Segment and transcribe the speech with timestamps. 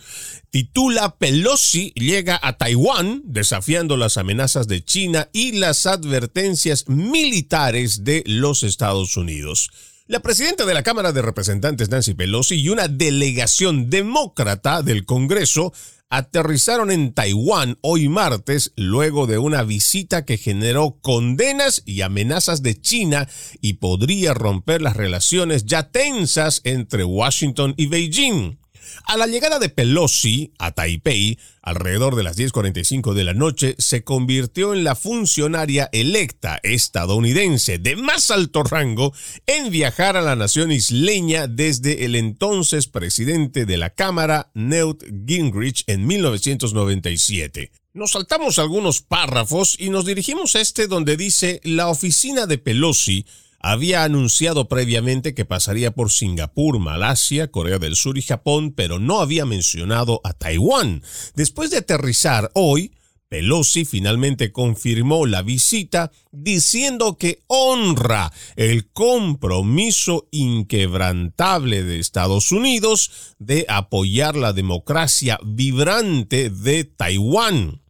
[0.52, 8.24] Titula Pelosi llega a Taiwán desafiando las amenazas de China y las advertencias militares de
[8.26, 9.70] los Estados Unidos.
[10.08, 15.74] La presidenta de la Cámara de Representantes, Nancy Pelosi, y una delegación demócrata del Congreso
[16.10, 22.80] aterrizaron en Taiwán hoy martes luego de una visita que generó condenas y amenazas de
[22.80, 23.28] China
[23.62, 28.63] y podría romper las relaciones ya tensas entre Washington y Beijing.
[29.06, 34.04] A la llegada de Pelosi a Taipei, alrededor de las 10.45 de la noche, se
[34.04, 39.14] convirtió en la funcionaria electa estadounidense de más alto rango
[39.46, 45.84] en viajar a la nación isleña desde el entonces presidente de la Cámara, Newt Gingrich,
[45.88, 47.72] en 1997.
[47.94, 53.26] Nos saltamos algunos párrafos y nos dirigimos a este donde dice la oficina de Pelosi
[53.64, 59.22] había anunciado previamente que pasaría por Singapur, Malasia, Corea del Sur y Japón, pero no
[59.22, 61.02] había mencionado a Taiwán.
[61.34, 62.92] Después de aterrizar hoy,
[63.30, 73.66] Pelosi finalmente confirmó la visita diciendo que honra el compromiso inquebrantable de Estados Unidos de
[73.70, 77.83] apoyar la democracia vibrante de Taiwán.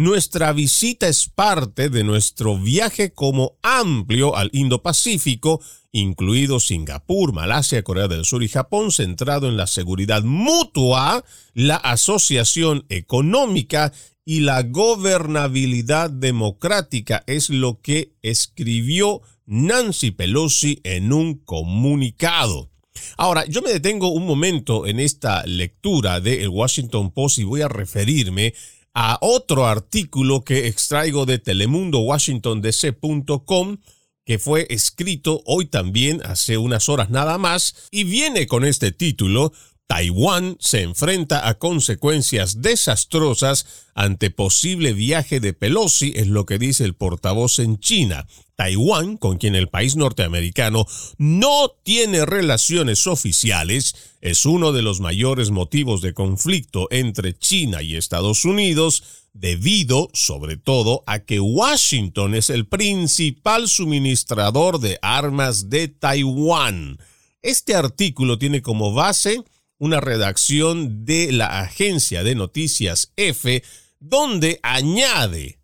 [0.00, 5.60] Nuestra visita es parte de nuestro viaje como amplio al Indo-Pacífico,
[5.92, 11.22] incluido Singapur, Malasia, Corea del Sur y Japón, centrado en la seguridad mutua,
[11.52, 13.92] la asociación económica
[14.24, 22.70] y la gobernabilidad democrática, es lo que escribió Nancy Pelosi en un comunicado.
[23.18, 27.60] Ahora, yo me detengo un momento en esta lectura de el Washington Post y voy
[27.60, 28.54] a referirme
[28.94, 33.76] a otro artículo que extraigo de telemundowashingtondc.com
[34.24, 39.52] que fue escrito hoy también hace unas horas nada más y viene con este título
[39.90, 46.84] Taiwán se enfrenta a consecuencias desastrosas ante posible viaje de Pelosi, es lo que dice
[46.84, 48.28] el portavoz en China.
[48.54, 50.86] Taiwán, con quien el país norteamericano
[51.18, 57.96] no tiene relaciones oficiales, es uno de los mayores motivos de conflicto entre China y
[57.96, 65.88] Estados Unidos, debido sobre todo a que Washington es el principal suministrador de armas de
[65.88, 67.00] Taiwán.
[67.42, 69.42] Este artículo tiene como base
[69.80, 73.64] una redacción de la agencia de noticias F,
[73.98, 75.58] donde añade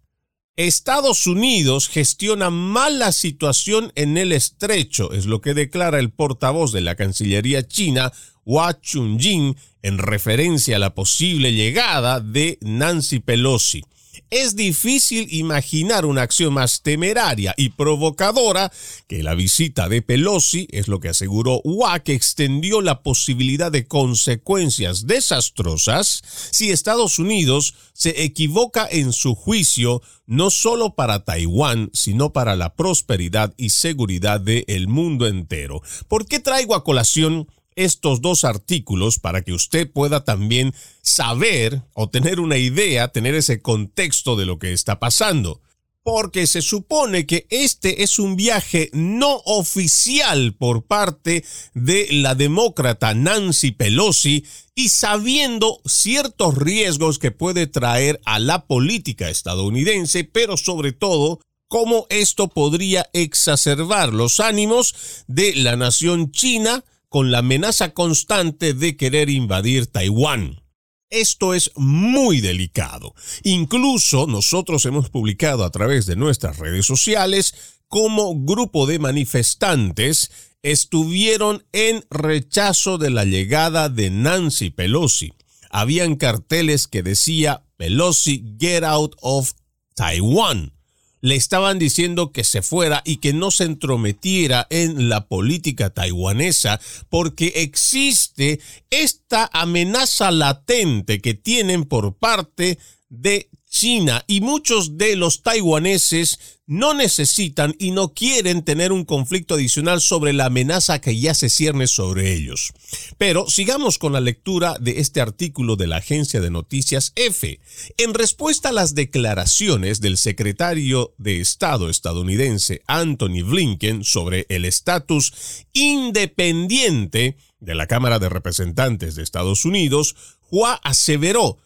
[0.57, 6.73] Estados Unidos gestiona mal la situación en el estrecho, es lo que declara el portavoz
[6.73, 8.11] de la Cancillería china,
[8.43, 13.85] Hua Chunying, en referencia a la posible llegada de Nancy Pelosi.
[14.31, 18.73] Es difícil imaginar una acción más temeraria y provocadora
[19.09, 23.87] que la visita de Pelosi, es lo que aseguró Hua, que extendió la posibilidad de
[23.87, 32.33] consecuencias desastrosas si Estados Unidos se equivoca en su juicio no solo para Taiwán, sino
[32.33, 35.83] para la prosperidad y seguridad del mundo entero.
[36.09, 42.09] ¿Por qué traigo a colación estos dos artículos para que usted pueda también saber o
[42.09, 45.61] tener una idea, tener ese contexto de lo que está pasando.
[46.03, 51.45] Porque se supone que este es un viaje no oficial por parte
[51.75, 54.45] de la demócrata Nancy Pelosi
[54.75, 62.07] y sabiendo ciertos riesgos que puede traer a la política estadounidense, pero sobre todo cómo
[62.09, 64.95] esto podría exacerbar los ánimos
[65.27, 70.63] de la nación china, con la amenaza constante de querer invadir Taiwán.
[71.09, 73.15] Esto es muy delicado.
[73.45, 77.55] Incluso nosotros hemos publicado a través de nuestras redes sociales
[77.89, 80.31] cómo grupo de manifestantes
[80.63, 85.33] estuvieron en rechazo de la llegada de Nancy Pelosi.
[85.71, 89.53] Habían carteles que decía Pelosi get out of
[89.95, 90.76] Taiwan
[91.21, 96.81] le estaban diciendo que se fuera y que no se entrometiera en la política taiwanesa
[97.09, 98.61] porque existe
[98.91, 102.79] esta amenaza latente que tienen por parte
[103.09, 109.55] de China y muchos de los taiwaneses no necesitan y no quieren tener un conflicto
[109.55, 112.73] adicional sobre la amenaza que ya se cierne sobre ellos.
[113.19, 117.61] Pero sigamos con la lectura de este artículo de la agencia de noticias F.
[117.99, 125.35] En respuesta a las declaraciones del secretario de Estado estadounidense Anthony Blinken sobre el estatus
[125.75, 130.17] independiente de la Cámara de Representantes de Estados Unidos,
[130.51, 131.59] Hua aseveró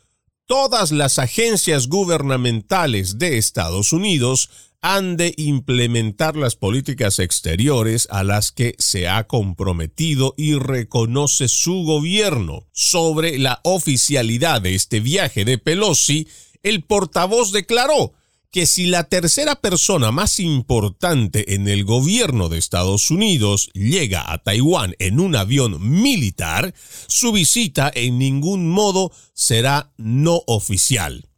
[0.51, 4.51] todas las agencias gubernamentales de Estados Unidos
[4.81, 11.85] han de implementar las políticas exteriores a las que se ha comprometido y reconoce su
[11.85, 12.67] gobierno.
[12.73, 16.27] Sobre la oficialidad de este viaje de Pelosi,
[16.65, 18.15] el portavoz declaró
[18.51, 24.39] que si la tercera persona más importante en el gobierno de Estados Unidos llega a
[24.39, 26.75] Taiwán en un avión militar,
[27.07, 31.30] su visita en ningún modo será no oficial.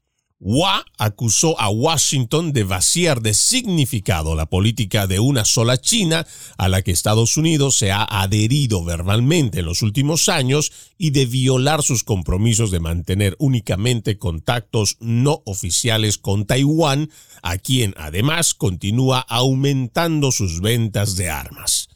[0.45, 6.27] Hua acusó a Washington de vaciar de significado la política de una sola China
[6.59, 11.27] a la que Estados Unidos se ha adherido verbalmente en los últimos años y de
[11.27, 17.11] violar sus compromisos de mantener únicamente contactos no oficiales con Taiwán,
[17.43, 21.89] a quien además continúa aumentando sus ventas de armas.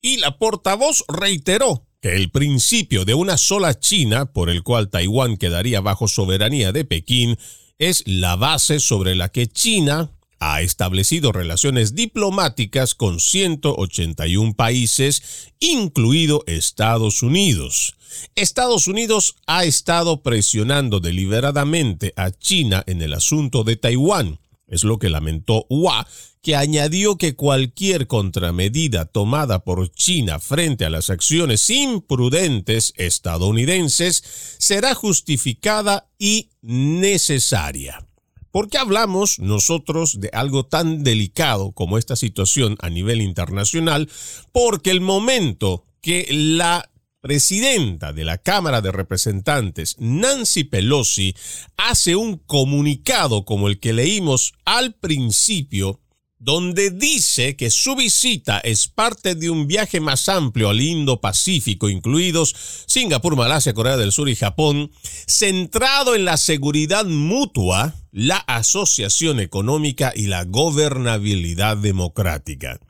[0.00, 5.36] Y la portavoz reiteró que el principio de una sola China, por el cual Taiwán
[5.36, 7.38] quedaría bajo soberanía de Pekín,
[7.82, 16.44] es la base sobre la que China ha establecido relaciones diplomáticas con 181 países, incluido
[16.46, 17.96] Estados Unidos.
[18.36, 24.38] Estados Unidos ha estado presionando deliberadamente a China en el asunto de Taiwán,
[24.68, 26.06] es lo que lamentó Hua,
[26.42, 34.94] que añadió que cualquier contramedida tomada por China frente a las acciones imprudentes estadounidenses será
[34.94, 38.06] justificada y necesaria.
[38.50, 44.10] ¿Por qué hablamos nosotros de algo tan delicado como esta situación a nivel internacional?
[44.52, 46.90] Porque el momento que la
[47.22, 51.34] presidenta de la Cámara de Representantes, Nancy Pelosi,
[51.78, 56.01] hace un comunicado como el que leímos al principio,
[56.42, 62.56] donde dice que su visita es parte de un viaje más amplio al Indo-Pacífico, incluidos
[62.86, 64.90] Singapur, Malasia, Corea del Sur y Japón,
[65.28, 72.80] centrado en la seguridad mutua, la asociación económica y la gobernabilidad democrática.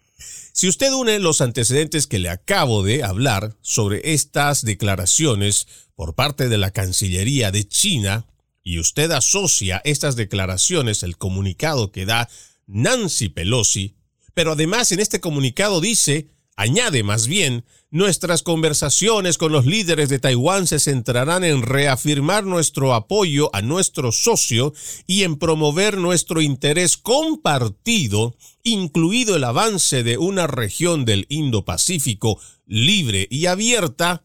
[0.54, 6.49] Si usted une los antecedentes que le acabo de hablar sobre estas declaraciones por parte
[6.49, 8.25] de la Cancillería de China
[8.62, 12.30] y usted asocia estas declaraciones, el comunicado que da
[12.66, 13.97] Nancy Pelosi,
[14.35, 20.19] pero además en este comunicado dice, añade más bien, nuestras conversaciones con los líderes de
[20.19, 24.73] Taiwán se centrarán en reafirmar nuestro apoyo a nuestro socio
[25.07, 33.28] y en promover nuestro interés compartido, incluido el avance de una región del Indo-Pacífico libre
[33.31, 34.25] y abierta,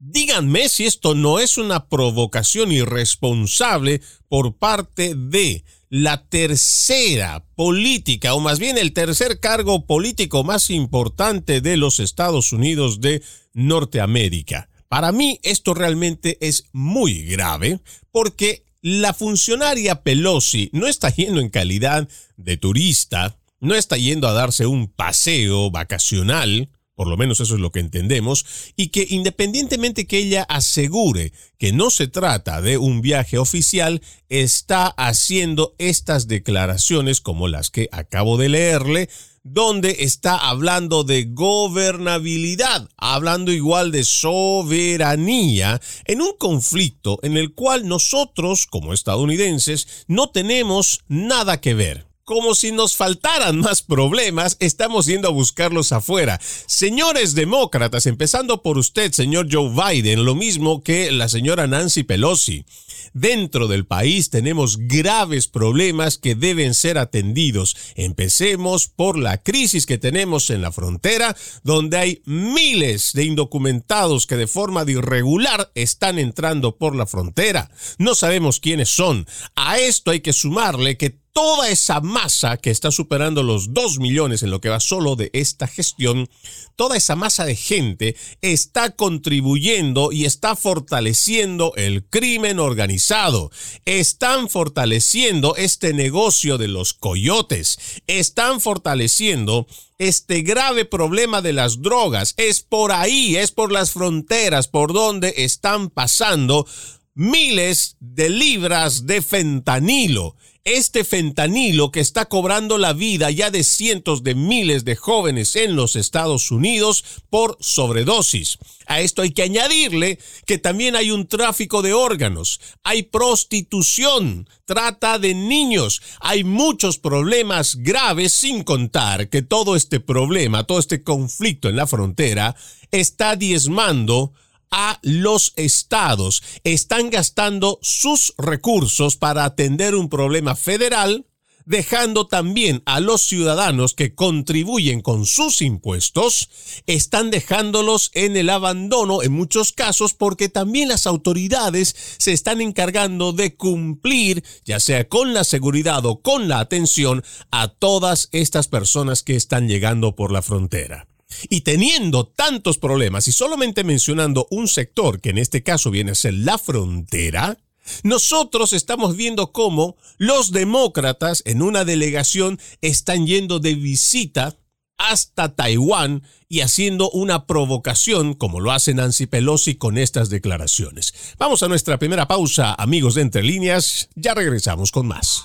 [0.00, 8.40] Díganme si esto no es una provocación irresponsable por parte de la tercera política, o
[8.40, 13.22] más bien el tercer cargo político más importante de los Estados Unidos de
[13.54, 14.68] Norteamérica.
[14.88, 17.80] Para mí esto realmente es muy grave
[18.10, 24.32] porque la funcionaria Pelosi no está yendo en calidad de turista, no está yendo a
[24.32, 30.08] darse un paseo vacacional, por lo menos eso es lo que entendemos, y que independientemente
[30.08, 37.20] que ella asegure que no se trata de un viaje oficial, está haciendo estas declaraciones
[37.20, 39.08] como las que acabo de leerle,
[39.44, 47.86] donde está hablando de gobernabilidad, hablando igual de soberanía, en un conflicto en el cual
[47.86, 55.06] nosotros, como estadounidenses, no tenemos nada que ver como si nos faltaran más problemas, estamos
[55.06, 56.38] yendo a buscarlos afuera.
[56.66, 62.66] Señores demócratas, empezando por usted, señor Joe Biden, lo mismo que la señora Nancy Pelosi.
[63.14, 67.74] Dentro del país tenemos graves problemas que deben ser atendidos.
[67.94, 74.36] Empecemos por la crisis que tenemos en la frontera, donde hay miles de indocumentados que
[74.36, 77.70] de forma irregular están entrando por la frontera.
[77.96, 79.26] No sabemos quiénes son.
[79.56, 84.42] A esto hay que sumarle que toda esa masa que está superando los 2 millones
[84.42, 86.28] en lo que va solo de esta gestión,
[86.74, 93.52] toda esa masa de gente está contribuyendo y está fortaleciendo el crimen organizado.
[93.84, 97.78] Están fortaleciendo este negocio de los coyotes.
[98.08, 99.68] Están fortaleciendo
[99.98, 102.34] este grave problema de las drogas.
[102.36, 106.66] Es por ahí, es por las fronteras por donde están pasando
[107.14, 110.34] miles de libras de fentanilo
[110.76, 115.76] este fentanilo que está cobrando la vida ya de cientos de miles de jóvenes en
[115.76, 118.58] los Estados Unidos por sobredosis.
[118.86, 125.18] A esto hay que añadirle que también hay un tráfico de órganos, hay prostitución, trata
[125.18, 131.68] de niños, hay muchos problemas graves sin contar que todo este problema, todo este conflicto
[131.68, 132.56] en la frontera
[132.90, 134.32] está diezmando
[134.70, 136.42] a los estados.
[136.64, 141.26] Están gastando sus recursos para atender un problema federal,
[141.68, 146.48] dejando también a los ciudadanos que contribuyen con sus impuestos,
[146.86, 153.34] están dejándolos en el abandono en muchos casos porque también las autoridades se están encargando
[153.34, 159.22] de cumplir, ya sea con la seguridad o con la atención, a todas estas personas
[159.22, 161.06] que están llegando por la frontera.
[161.48, 166.14] Y teniendo tantos problemas y solamente mencionando un sector, que en este caso viene a
[166.14, 167.58] ser la frontera,
[168.02, 174.56] nosotros estamos viendo cómo los demócratas en una delegación están yendo de visita
[174.98, 181.14] hasta Taiwán y haciendo una provocación como lo hace Nancy Pelosi con estas declaraciones.
[181.38, 185.44] Vamos a nuestra primera pausa, amigos de Entre Líneas, ya regresamos con más.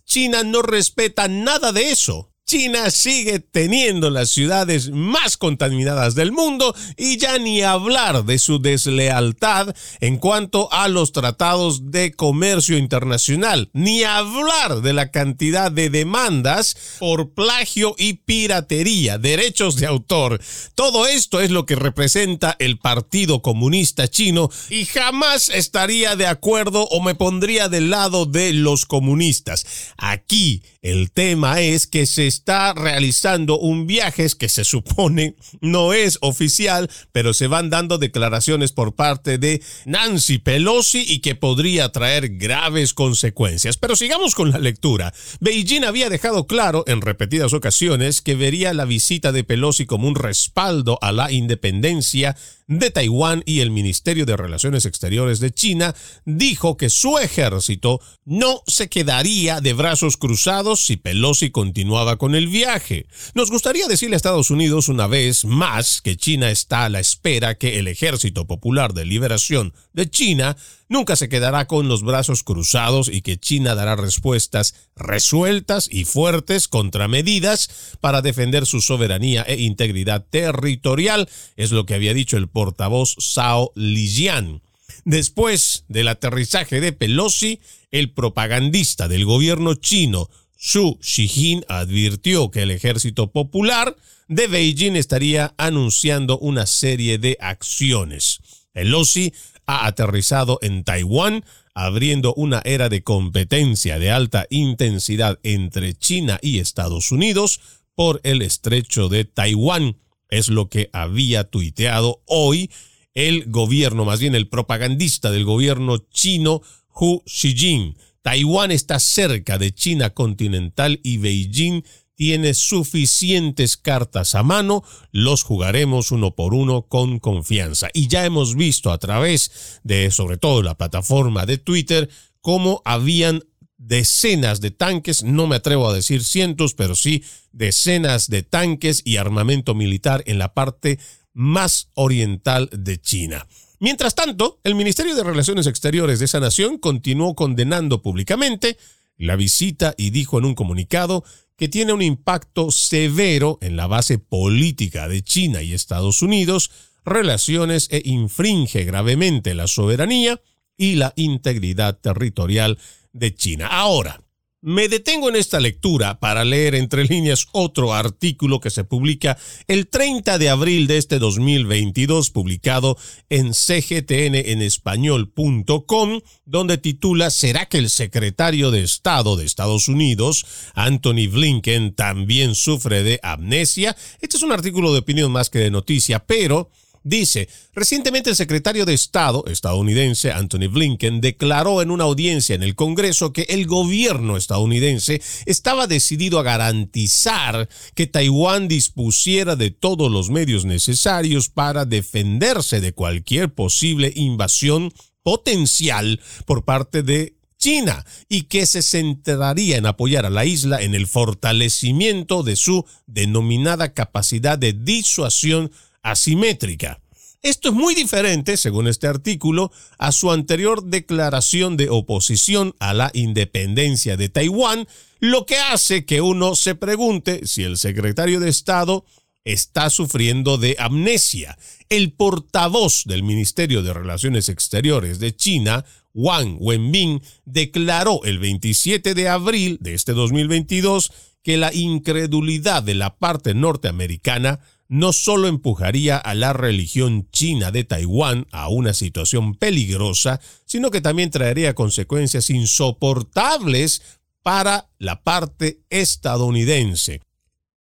[0.05, 2.28] China no respeta nada de eso.
[2.49, 8.59] China sigue teniendo las ciudades más contaminadas del mundo y ya ni hablar de su
[8.59, 15.91] deslealtad en cuanto a los tratados de comercio internacional, ni hablar de la cantidad de
[15.91, 20.41] demandas por plagio y piratería, derechos de autor.
[20.73, 26.87] Todo esto es lo que representa el Partido Comunista Chino y jamás estaría de acuerdo
[26.87, 29.93] o me pondría del lado de los comunistas.
[29.97, 36.17] Aquí el tema es que se está realizando un viaje que se supone no es
[36.21, 42.37] oficial, pero se van dando declaraciones por parte de Nancy Pelosi y que podría traer
[42.37, 43.77] graves consecuencias.
[43.77, 45.13] Pero sigamos con la lectura.
[45.39, 50.15] Beijing había dejado claro en repetidas ocasiones que vería la visita de Pelosi como un
[50.15, 52.35] respaldo a la independencia
[52.69, 58.61] de Taiwán y el Ministerio de Relaciones Exteriores de China dijo que su ejército no
[58.67, 63.07] se quedaría de brazos cruzados si Pelosi continuaba con el viaje.
[63.33, 67.55] Nos gustaría decirle a Estados Unidos una vez más que China está a la espera
[67.55, 70.55] que el Ejército Popular de Liberación de China
[70.89, 76.67] nunca se quedará con los brazos cruzados y que China dará respuestas resueltas y fuertes
[76.67, 82.49] contra medidas para defender su soberanía e integridad territorial, es lo que había dicho el
[82.49, 84.61] portavoz Sao Lijian.
[85.05, 92.71] Después del aterrizaje de Pelosi, el propagandista del gobierno chino Xu Xijin advirtió que el
[92.71, 93.95] ejército popular
[94.27, 98.41] de Beijing estaría anunciando una serie de acciones.
[98.73, 99.33] Pelosi
[99.69, 106.57] ha aterrizado en Taiwán, abriendo una era de competencia de alta intensidad entre China y
[106.57, 107.61] Estados Unidos
[107.93, 109.97] por el estrecho de Taiwán.
[110.27, 112.71] Es lo que había tuiteado hoy
[113.13, 116.63] el gobierno, más bien el propagandista del gobierno chino,
[116.99, 117.95] Hu Xijin.
[118.23, 121.83] Taiwán está cerca de China continental y Beijing
[122.19, 127.87] tiene suficientes cartas a mano, los jugaremos uno por uno con confianza.
[127.93, 132.09] Y ya hemos visto a través de, sobre todo, la plataforma de Twitter,
[132.41, 133.45] cómo habían
[133.77, 139.15] decenas de tanques, no me atrevo a decir cientos, pero sí decenas de tanques y
[139.15, 140.99] armamento militar en la parte
[141.31, 143.47] más oriental de China.
[143.79, 148.77] Mientras tanto, el Ministerio de Relaciones Exteriores de esa nación continuó condenando públicamente
[149.19, 151.23] la visita y dijo en un comunicado
[151.55, 156.71] que tiene un impacto severo en la base política de China y Estados Unidos,
[157.05, 160.41] relaciones e infringe gravemente la soberanía
[160.77, 162.79] y la integridad territorial
[163.11, 163.67] de China.
[163.67, 164.21] Ahora,
[164.61, 169.87] me detengo en esta lectura para leer entre líneas otro artículo que se publica el
[169.87, 172.97] 30 de abril de este 2022, publicado
[173.29, 181.95] en cgtnenespañol.com, donde titula ¿Será que el secretario de Estado de Estados Unidos, Anthony Blinken,
[181.95, 183.95] también sufre de amnesia?
[184.19, 186.69] Este es un artículo de opinión más que de noticia, pero
[187.03, 192.75] Dice, recientemente el secretario de Estado estadounidense Anthony Blinken declaró en una audiencia en el
[192.75, 200.29] Congreso que el gobierno estadounidense estaba decidido a garantizar que Taiwán dispusiera de todos los
[200.29, 204.91] medios necesarios para defenderse de cualquier posible invasión
[205.23, 210.95] potencial por parte de China y que se centraría en apoyar a la isla en
[210.95, 215.71] el fortalecimiento de su denominada capacidad de disuasión
[216.03, 216.99] asimétrica.
[217.41, 223.11] Esto es muy diferente, según este artículo, a su anterior declaración de oposición a la
[223.13, 224.87] independencia de Taiwán,
[225.19, 229.05] lo que hace que uno se pregunte si el secretario de Estado
[229.45, 231.57] está sufriendo de amnesia.
[231.87, 239.29] El portavoz del Ministerio de Relaciones Exteriores de China, Wang Wenbin, declaró el 27 de
[239.29, 246.33] abril de este 2022 que la incredulidad de la parte norteamericana no solo empujaría a
[246.33, 254.01] la religión china de Taiwán a una situación peligrosa, sino que también traería consecuencias insoportables
[254.41, 257.21] para la parte estadounidense.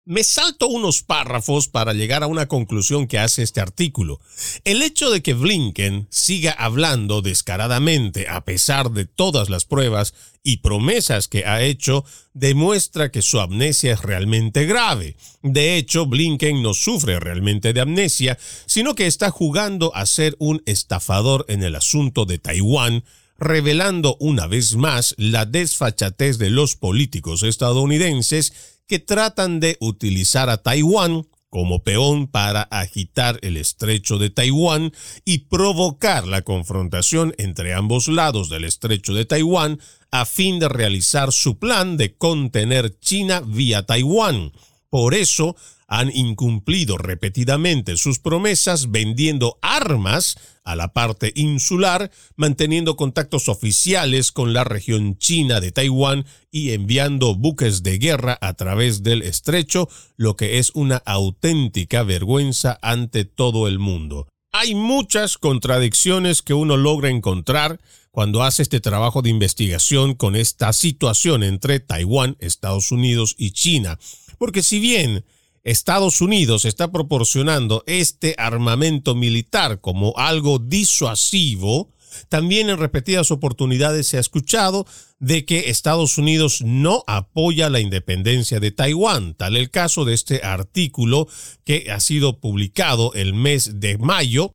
[0.07, 4.19] Me salto unos párrafos para llegar a una conclusión que hace este artículo.
[4.63, 10.13] El hecho de que Blinken siga hablando descaradamente a pesar de todas las pruebas
[10.43, 15.15] y promesas que ha hecho demuestra que su amnesia es realmente grave.
[15.41, 18.37] De hecho, Blinken no sufre realmente de amnesia,
[18.67, 23.03] sino que está jugando a ser un estafador en el asunto de Taiwán,
[23.39, 30.57] revelando una vez más la desfachatez de los políticos estadounidenses que tratan de utilizar a
[30.57, 34.91] Taiwán como peón para agitar el estrecho de Taiwán
[35.23, 39.79] y provocar la confrontación entre ambos lados del estrecho de Taiwán
[40.11, 44.51] a fin de realizar su plan de contener China vía Taiwán.
[44.89, 45.55] Por eso
[45.87, 54.53] han incumplido repetidamente sus promesas vendiendo armas a la parte insular, manteniendo contactos oficiales con
[54.53, 60.35] la región china de Taiwán y enviando buques de guerra a través del estrecho, lo
[60.35, 64.27] que es una auténtica vergüenza ante todo el mundo.
[64.51, 70.71] Hay muchas contradicciones que uno logra encontrar cuando hace este trabajo de investigación con esta
[70.71, 73.99] situación entre Taiwán, Estados Unidos y China.
[74.37, 75.25] Porque si bien
[75.65, 81.91] Estados Unidos está proporcionando este armamento militar como algo disuasivo,
[82.29, 84.85] también en repetidas oportunidades se ha escuchado
[85.19, 90.43] de que Estados Unidos no apoya la independencia de Taiwán, tal el caso de este
[90.43, 91.27] artículo
[91.63, 94.51] que ha sido publicado el mes de mayo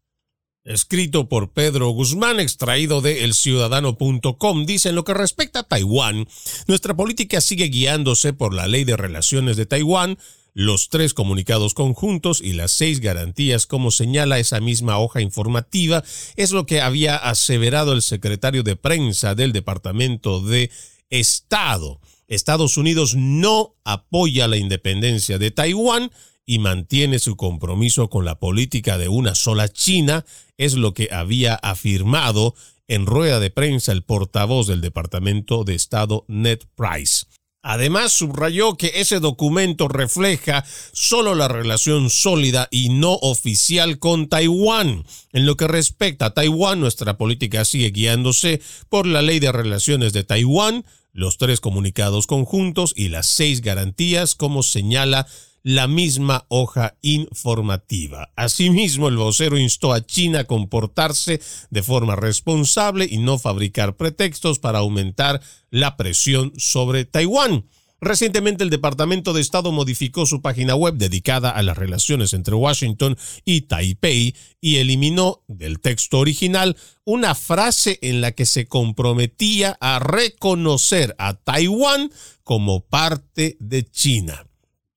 [0.65, 6.29] escrito por Pedro Guzmán, extraído de elciudadano.com, dice en lo que respecta a Taiwán,
[6.69, 10.19] nuestra política sigue guiándose por la ley de relaciones de Taiwán,
[10.55, 16.03] los tres comunicados conjuntos y las seis garantías, como señala esa misma hoja informativa,
[16.37, 20.71] es lo que había aseverado el secretario de prensa del Departamento de
[21.11, 22.01] Estado.
[22.29, 26.11] Estados Unidos no apoya la independencia de Taiwán
[26.47, 30.25] y mantiene su compromiso con la política de una sola China,
[30.59, 32.55] es lo que había afirmado
[32.89, 37.27] en rueda de prensa el portavoz del Departamento de Estado Ned Price.
[37.63, 45.05] Además, subrayó que ese documento refleja solo la relación sólida y no oficial con Taiwán.
[45.33, 50.15] En lo que respecta a Taiwán, nuestra política sigue guiándose por la Ley de Relaciones
[50.15, 55.27] de Taiwán, los tres comunicados conjuntos y las seis garantías, como señala
[55.63, 58.31] la misma hoja informativa.
[58.37, 64.59] Asimismo, el vocero instó a China a comportarse de forma responsable y no fabricar pretextos
[64.59, 67.65] para aumentar la presión sobre Taiwán.
[68.03, 73.19] Recientemente el Departamento de Estado modificó su página web dedicada a las relaciones entre Washington
[73.45, 79.99] y Taipei y eliminó del texto original una frase en la que se comprometía a
[79.99, 82.11] reconocer a Taiwán
[82.43, 84.47] como parte de China.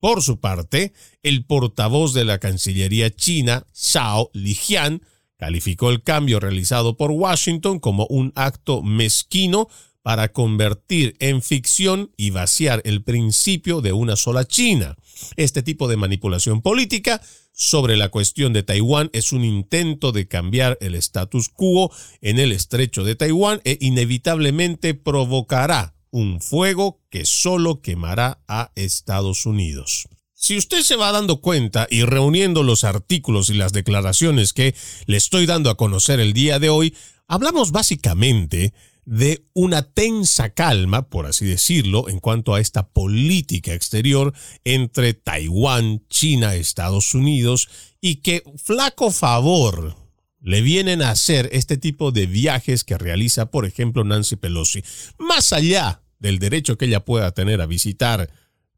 [0.04, 5.00] Por su parte, el portavoz de la Cancillería china, Zhao Lijian,
[5.38, 9.66] calificó el cambio realizado por Washington como un acto mezquino
[10.02, 14.94] para convertir en ficción y vaciar el principio de una sola China.
[15.36, 20.76] Este tipo de manipulación política sobre la cuestión de Taiwán es un intento de cambiar
[20.82, 21.90] el status quo
[22.20, 29.46] en el estrecho de Taiwán e inevitablemente provocará un fuego que solo quemará a Estados
[29.46, 30.06] Unidos.
[30.32, 35.16] Si usted se va dando cuenta y reuniendo los artículos y las declaraciones que le
[35.16, 36.94] estoy dando a conocer el día de hoy,
[37.26, 38.72] hablamos básicamente
[39.04, 46.06] de una tensa calma, por así decirlo, en cuanto a esta política exterior entre Taiwán,
[46.10, 47.68] China, Estados Unidos,
[48.00, 49.96] y que flaco favor
[50.40, 54.84] le vienen a hacer este tipo de viajes que realiza, por ejemplo, Nancy Pelosi.
[55.18, 58.30] Más allá del derecho que ella pueda tener a visitar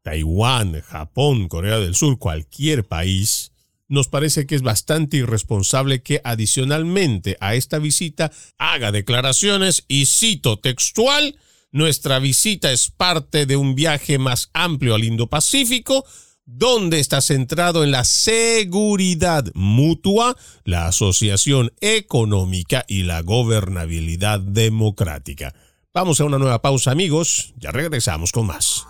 [0.03, 3.53] Taiwán, Japón, Corea del Sur, cualquier país,
[3.87, 10.59] nos parece que es bastante irresponsable que adicionalmente a esta visita haga declaraciones y cito
[10.59, 11.37] textual,
[11.71, 16.05] nuestra visita es parte de un viaje más amplio al Indo-Pacífico,
[16.43, 25.55] donde está centrado en la seguridad mutua, la asociación económica y la gobernabilidad democrática.
[25.93, 28.85] Vamos a una nueva pausa amigos, ya regresamos con más.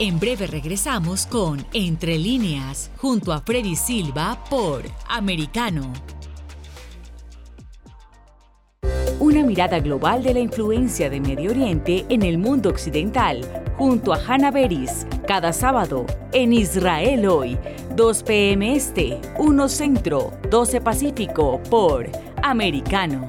[0.00, 5.92] En breve regresamos con Entre líneas, junto a Freddy Silva por Americano.
[9.20, 13.44] Una mirada global de la influencia de Medio Oriente en el mundo occidental,
[13.76, 17.58] junto a Hannah Beris, cada sábado en Israel hoy,
[17.94, 18.74] 2 p.m.
[18.74, 22.10] Este, 1 Centro, 12 Pacífico, por
[22.42, 23.28] Americano.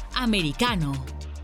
[0.15, 0.93] americano.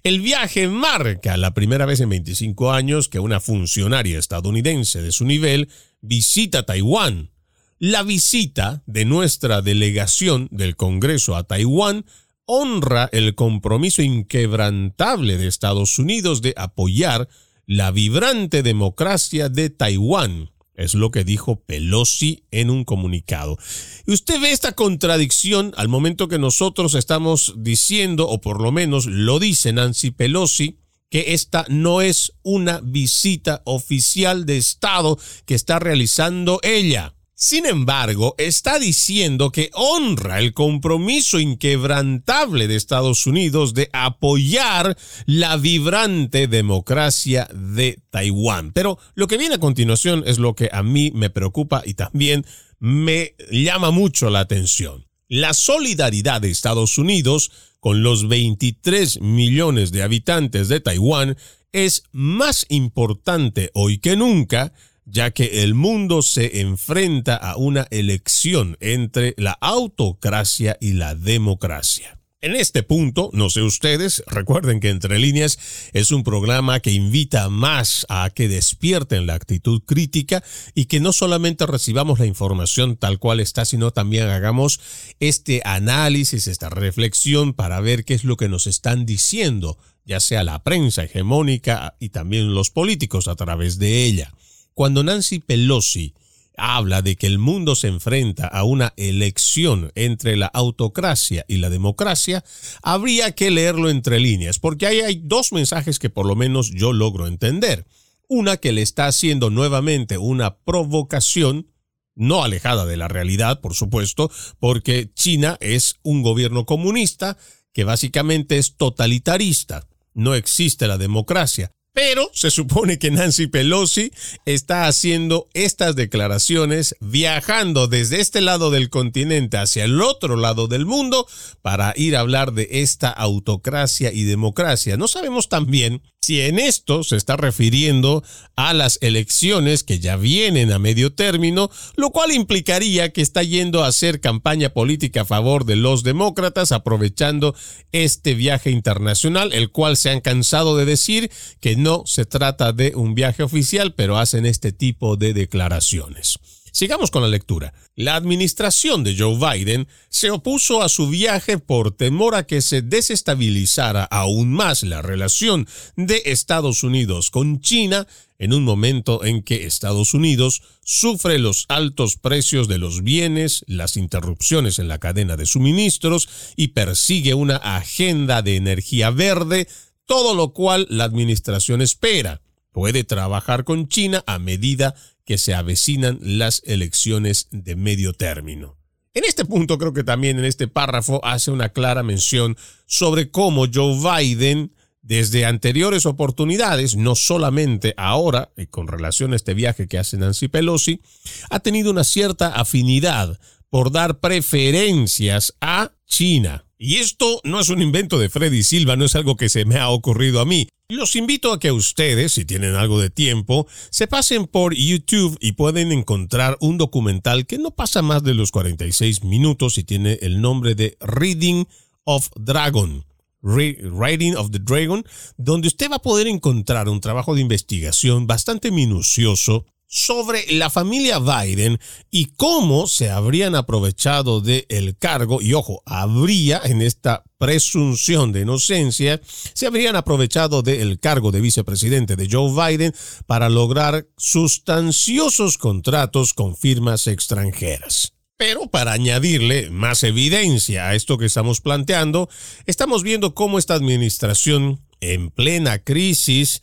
[0.02, 5.24] El viaje marca la primera vez en 25 años que una funcionaria estadounidense de su
[5.24, 5.68] nivel
[6.00, 7.30] visita Taiwán.
[7.78, 12.06] La visita de nuestra delegación del Congreso a Taiwán
[12.46, 17.28] honra el compromiso inquebrantable de Estados Unidos de apoyar
[17.66, 23.58] la vibrante democracia de Taiwán es lo que dijo Pelosi en un comunicado.
[24.06, 29.06] Y usted ve esta contradicción al momento que nosotros estamos diciendo, o por lo menos
[29.06, 30.78] lo dice Nancy Pelosi,
[31.10, 37.15] que esta no es una visita oficial de Estado que está realizando ella.
[37.38, 44.96] Sin embargo, está diciendo que honra el compromiso inquebrantable de Estados Unidos de apoyar
[45.26, 48.72] la vibrante democracia de Taiwán.
[48.72, 52.46] Pero lo que viene a continuación es lo que a mí me preocupa y también
[52.78, 55.06] me llama mucho la atención.
[55.28, 61.36] La solidaridad de Estados Unidos con los 23 millones de habitantes de Taiwán
[61.72, 64.72] es más importante hoy que nunca
[65.06, 72.18] ya que el mundo se enfrenta a una elección entre la autocracia y la democracia.
[72.42, 75.58] En este punto, no sé ustedes, recuerden que Entre líneas
[75.92, 81.12] es un programa que invita más a que despierten la actitud crítica y que no
[81.12, 84.80] solamente recibamos la información tal cual está, sino también hagamos
[85.18, 90.44] este análisis, esta reflexión para ver qué es lo que nos están diciendo, ya sea
[90.44, 94.32] la prensa hegemónica y también los políticos a través de ella.
[94.76, 96.12] Cuando Nancy Pelosi
[96.54, 101.70] habla de que el mundo se enfrenta a una elección entre la autocracia y la
[101.70, 102.44] democracia,
[102.82, 106.92] habría que leerlo entre líneas, porque ahí hay dos mensajes que por lo menos yo
[106.92, 107.86] logro entender.
[108.28, 111.72] Una que le está haciendo nuevamente una provocación,
[112.14, 117.38] no alejada de la realidad, por supuesto, porque China es un gobierno comunista
[117.72, 119.88] que básicamente es totalitarista.
[120.12, 121.72] No existe la democracia.
[121.96, 124.12] Pero se supone que Nancy Pelosi
[124.44, 130.84] está haciendo estas declaraciones viajando desde este lado del continente hacia el otro lado del
[130.84, 131.26] mundo
[131.62, 134.98] para ir a hablar de esta autocracia y democracia.
[134.98, 138.24] No sabemos también si en esto se está refiriendo
[138.56, 143.84] a las elecciones que ya vienen a medio término, lo cual implicaría que está yendo
[143.84, 147.54] a hacer campaña política a favor de los demócratas aprovechando
[147.92, 152.96] este viaje internacional, el cual se han cansado de decir que no se trata de
[152.96, 156.40] un viaje oficial, pero hacen este tipo de declaraciones.
[156.76, 157.72] Sigamos con la lectura.
[157.94, 162.82] La administración de Joe Biden se opuso a su viaje por temor a que se
[162.82, 165.66] desestabilizara aún más la relación
[165.96, 168.06] de Estados Unidos con China
[168.38, 173.96] en un momento en que Estados Unidos sufre los altos precios de los bienes, las
[173.96, 179.66] interrupciones en la cadena de suministros y persigue una agenda de energía verde,
[180.04, 182.42] todo lo cual la administración espera.
[182.70, 188.76] Puede trabajar con China a medida que se avecinan las elecciones de medio término.
[189.12, 192.56] En este punto creo que también en este párrafo hace una clara mención
[192.86, 194.72] sobre cómo Joe Biden
[195.06, 200.48] desde anteriores oportunidades, no solamente ahora, y con relación a este viaje que hace Nancy
[200.48, 201.00] Pelosi,
[201.48, 203.38] ha tenido una cierta afinidad
[203.70, 206.64] por dar preferencias a China.
[206.78, 209.76] Y esto no es un invento de Freddy Silva, no es algo que se me
[209.76, 210.68] ha ocurrido a mí.
[210.88, 215.52] Los invito a que ustedes, si tienen algo de tiempo, se pasen por YouTube y
[215.52, 220.40] pueden encontrar un documental que no pasa más de los 46 minutos y tiene el
[220.40, 221.64] nombre de Reading
[222.04, 223.04] of Dragon.
[223.42, 225.04] Writing of the Dragon,
[225.36, 231.18] donde usted va a poder encontrar un trabajo de investigación bastante minucioso sobre la familia
[231.18, 231.78] Biden
[232.10, 238.42] y cómo se habrían aprovechado del el cargo, y ojo, habría en esta presunción de
[238.42, 242.94] inocencia, se habrían aprovechado del cargo de vicepresidente de Joe Biden
[243.26, 248.12] para lograr sustanciosos contratos con firmas extranjeras.
[248.36, 252.28] Pero para añadirle más evidencia a esto que estamos planteando,
[252.66, 256.60] estamos viendo cómo esta administración en plena crisis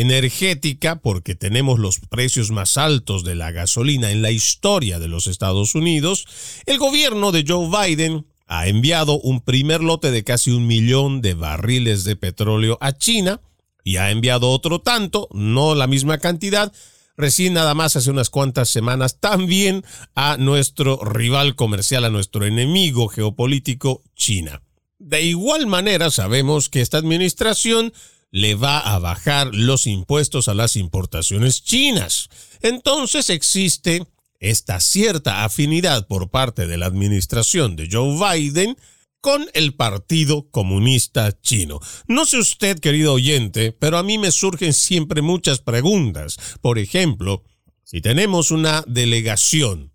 [0.00, 5.26] energética, porque tenemos los precios más altos de la gasolina en la historia de los
[5.26, 6.26] Estados Unidos,
[6.66, 11.34] el gobierno de Joe Biden ha enviado un primer lote de casi un millón de
[11.34, 13.40] barriles de petróleo a China
[13.84, 16.72] y ha enviado otro tanto, no la misma cantidad,
[17.16, 19.82] recién nada más hace unas cuantas semanas también
[20.14, 24.62] a nuestro rival comercial, a nuestro enemigo geopolítico, China.
[24.98, 27.92] De igual manera sabemos que esta administración
[28.30, 32.28] le va a bajar los impuestos a las importaciones chinas.
[32.60, 34.06] Entonces existe
[34.40, 38.76] esta cierta afinidad por parte de la administración de Joe Biden
[39.20, 41.80] con el Partido Comunista Chino.
[42.06, 46.36] No sé usted, querido oyente, pero a mí me surgen siempre muchas preguntas.
[46.60, 47.42] Por ejemplo,
[47.82, 49.92] si tenemos una delegación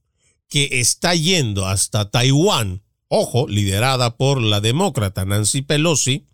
[0.49, 6.27] que está yendo hasta Taiwán, ojo, liderada por la demócrata Nancy Pelosi,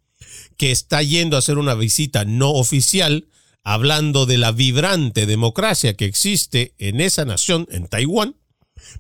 [0.58, 3.28] que está yendo a hacer una visita no oficial,
[3.64, 8.36] hablando de la vibrante democracia que existe en esa nación, en Taiwán,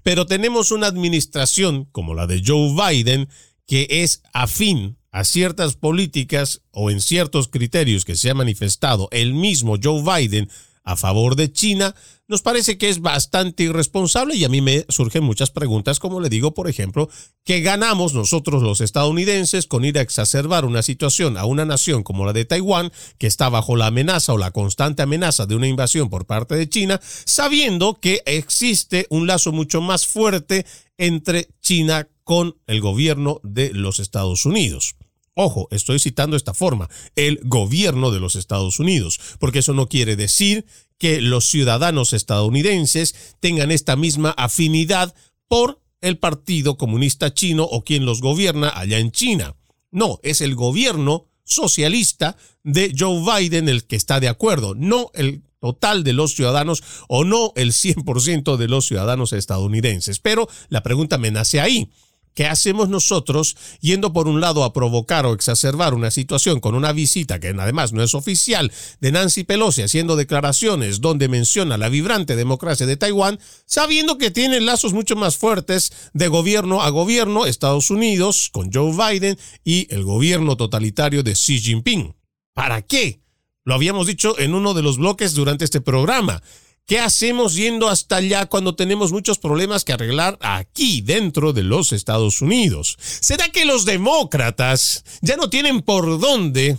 [0.03, 3.29] pero tenemos una administración como la de Joe Biden
[3.65, 9.33] que es afín a ciertas políticas o en ciertos criterios que se ha manifestado el
[9.33, 10.49] mismo Joe Biden
[10.83, 11.95] a favor de China,
[12.27, 16.29] nos parece que es bastante irresponsable y a mí me surgen muchas preguntas, como le
[16.29, 17.09] digo, por ejemplo,
[17.45, 22.25] ¿qué ganamos nosotros los estadounidenses con ir a exacerbar una situación a una nación como
[22.25, 26.09] la de Taiwán, que está bajo la amenaza o la constante amenaza de una invasión
[26.09, 30.65] por parte de China, sabiendo que existe un lazo mucho más fuerte
[30.97, 34.95] entre China con el gobierno de los Estados Unidos?
[35.39, 40.15] Ojo, estoy citando esta forma, el gobierno de los Estados Unidos, porque eso no quiere
[40.15, 40.65] decir
[40.97, 45.13] que los ciudadanos estadounidenses tengan esta misma afinidad
[45.47, 49.55] por el Partido Comunista Chino o quien los gobierna allá en China.
[49.91, 55.43] No, es el gobierno socialista de Joe Biden el que está de acuerdo, no el
[55.59, 60.19] total de los ciudadanos o no el 100% de los ciudadanos estadounidenses.
[60.19, 61.89] Pero la pregunta me nace ahí.
[62.37, 66.91] ¿Qué hacemos nosotros yendo por un lado a provocar o exacerbar una situación con una
[66.91, 68.71] visita que además no es oficial
[69.01, 74.61] de Nancy Pelosi haciendo declaraciones donde menciona la vibrante democracia de Taiwán, sabiendo que tiene
[74.61, 80.03] lazos mucho más fuertes de gobierno a gobierno Estados Unidos con Joe Biden y el
[80.03, 82.13] gobierno totalitario de Xi Jinping?
[82.53, 83.19] ¿Para qué?
[83.63, 86.43] Lo habíamos dicho en uno de los bloques durante este programa.
[86.87, 91.91] ¿Qué hacemos yendo hasta allá cuando tenemos muchos problemas que arreglar aquí dentro de los
[91.91, 92.97] Estados Unidos?
[92.97, 96.77] ¿Será que los demócratas ya no tienen por dónde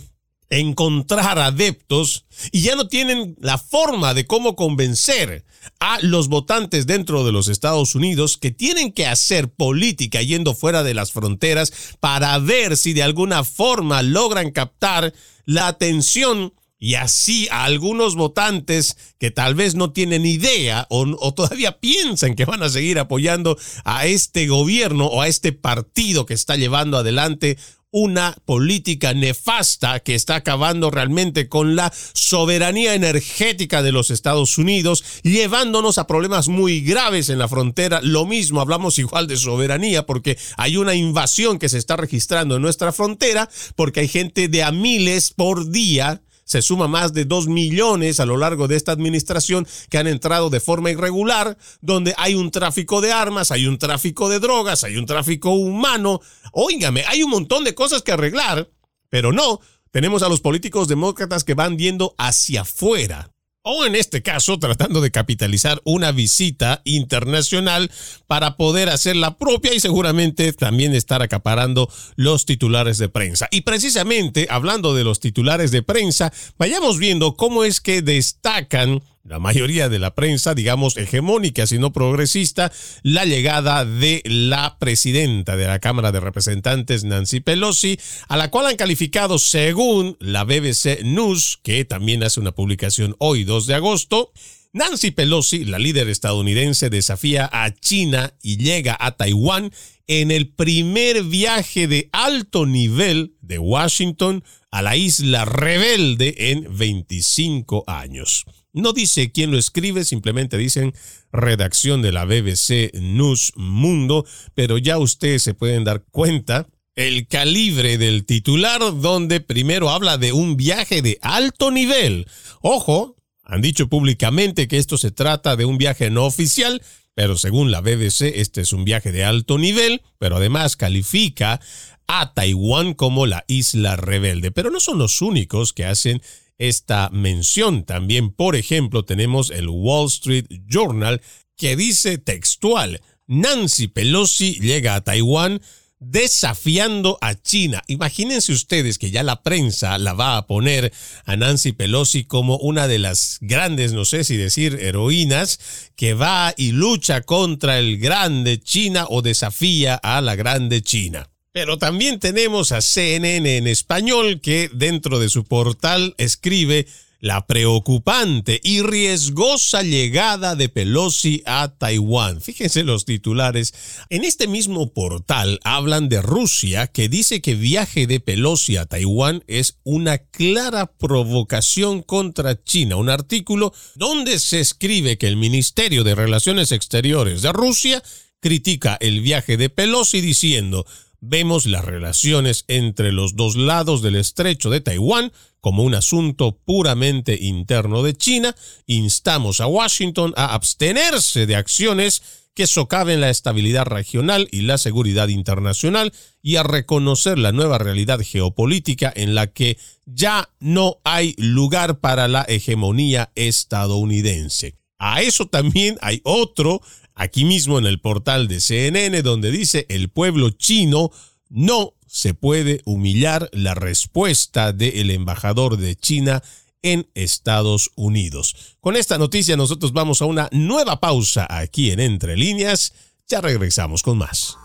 [0.49, 5.45] encontrar adeptos y ya no tienen la forma de cómo convencer
[5.79, 10.81] a los votantes dentro de los Estados Unidos que tienen que hacer política yendo fuera
[10.81, 15.13] de las fronteras para ver si de alguna forma logran captar
[15.45, 21.79] la atención y así a algunos votantes que tal vez no tienen idea o, todavía
[21.79, 26.55] piensan que van a seguir apoyando a este gobierno o a este partido que está
[26.55, 27.57] llevando adelante
[27.91, 35.03] una política nefasta que está acabando realmente con la soberanía energética de los Estados Unidos,
[35.23, 37.99] llevándonos a problemas muy graves en la frontera.
[38.03, 42.61] Lo mismo, hablamos igual de soberanía porque hay una invasión que se está registrando en
[42.61, 47.47] nuestra frontera, porque hay gente de a miles por día se suma más de dos
[47.47, 52.33] millones a lo largo de esta administración que han entrado de forma irregular, donde hay
[52.33, 56.21] un tráfico de armas, hay un tráfico de drogas, hay un tráfico humano.
[56.51, 58.67] Óigame, hay un montón de cosas que arreglar,
[59.09, 59.59] pero no,
[59.91, 63.29] tenemos a los políticos demócratas que van viendo hacia afuera
[63.63, 67.91] o en este caso tratando de capitalizar una visita internacional
[68.27, 73.47] para poder hacer la propia y seguramente también estar acaparando los titulares de prensa.
[73.51, 79.37] Y precisamente hablando de los titulares de prensa, vayamos viendo cómo es que destacan la
[79.37, 82.71] mayoría de la prensa, digamos, hegemónica, sino progresista,
[83.03, 88.65] la llegada de la presidenta de la Cámara de Representantes, Nancy Pelosi, a la cual
[88.65, 94.31] han calificado, según la BBC News, que también hace una publicación hoy, 2 de agosto,
[94.73, 99.71] Nancy Pelosi, la líder estadounidense, desafía a China y llega a Taiwán
[100.07, 107.83] en el primer viaje de alto nivel de Washington a la isla rebelde en 25
[107.85, 108.45] años.
[108.71, 110.93] No dice quién lo escribe, simplemente dicen
[111.31, 117.97] redacción de la BBC News Mundo, pero ya ustedes se pueden dar cuenta el calibre
[117.97, 122.27] del titular donde primero habla de un viaje de alto nivel.
[122.61, 126.83] Ojo, han dicho públicamente que esto se trata de un viaje no oficial,
[127.15, 131.59] pero según la BBC este es un viaje de alto nivel, pero además califica
[132.05, 134.51] a Taiwán como la isla rebelde.
[134.51, 136.21] Pero no son los únicos que hacen
[136.59, 137.83] esta mención.
[137.83, 141.21] También, por ejemplo, tenemos el Wall Street Journal
[141.57, 145.61] que dice textual, Nancy Pelosi llega a Taiwán
[145.99, 147.83] desafiando a China.
[147.87, 150.93] Imagínense ustedes que ya la prensa la va a poner
[151.25, 156.53] a Nancy Pelosi como una de las grandes, no sé si decir, heroínas que va
[156.55, 161.29] y lucha contra el grande China o desafía a la grande China.
[161.51, 166.85] Pero también tenemos a CNN en español que dentro de su portal escribe
[167.21, 172.39] la preocupante y riesgosa llegada de Pelosi a Taiwán.
[172.39, 173.73] Fíjense los titulares.
[174.09, 179.43] En este mismo portal hablan de Rusia que dice que viaje de Pelosi a Taiwán
[179.47, 182.95] es una clara provocación contra China.
[182.95, 188.03] Un artículo donde se escribe que el Ministerio de Relaciones Exteriores de Rusia
[188.39, 190.85] critica el viaje de Pelosi diciendo
[191.21, 197.37] vemos las relaciones entre los dos lados del estrecho de Taiwán como un asunto puramente
[197.39, 198.55] interno de China,
[198.85, 202.21] instamos a Washington a abstenerse de acciones
[202.53, 206.11] que socaven la estabilidad regional y la seguridad internacional
[206.41, 212.27] y a reconocer la nueva realidad geopolítica en la que ya no hay lugar para
[212.27, 214.75] la hegemonía estadounidense.
[214.97, 216.81] A eso también hay otro
[217.19, 221.11] aquí mismo en el portal de CNN, donde dice el pueblo chino
[221.49, 226.41] no se puede humillar la respuesta del embajador de China
[226.81, 228.77] en Estados Unidos.
[228.79, 232.93] Con esta noticia nosotros vamos a una nueva pausa aquí en Entre Líneas.
[233.27, 234.57] Ya regresamos con más.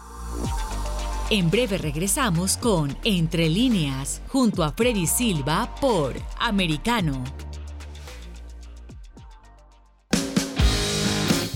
[1.31, 7.25] En breve regresamos con Entre Líneas, junto a Freddy Silva por Americano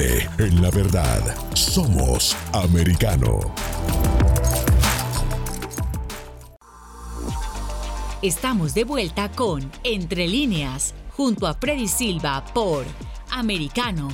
[0.00, 1.20] Vive en la verdad.
[1.54, 3.38] Somos americano.
[8.22, 12.86] Estamos de vuelta con Entre líneas, junto a Freddy Silva por
[13.30, 14.08] Americano.